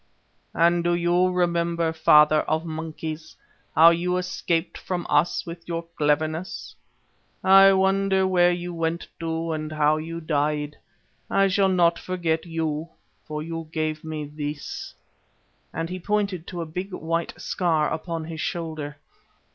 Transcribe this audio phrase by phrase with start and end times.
[0.55, 3.35] "And do you remember, Father of Monkeys,
[3.75, 6.73] how you escaped from us by your cleverness?
[7.43, 10.75] I wonder where you went to and how you died.
[11.29, 12.89] I shall not forget you,
[13.27, 14.95] for you gave me this,"
[15.71, 18.97] and he pointed to a big white scar upon his shoulder.